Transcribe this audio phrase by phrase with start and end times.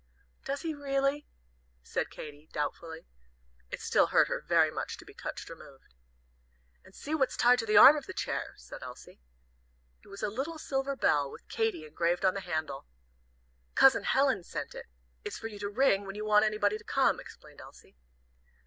[0.45, 1.27] "Does he really?"
[1.83, 3.05] said Katy, doubtfully.
[3.69, 5.93] It still hurt her very much to be touched or moved.
[6.83, 9.21] "And see what's tied to the arm of the chair," said Elsie.
[10.03, 12.87] It was a little silver bell, with "Katy" engraved on the handle.
[13.75, 14.87] "Cousin Helen sent it.
[15.23, 17.95] It's for you to ring when you want anybody to come," explained Elsie.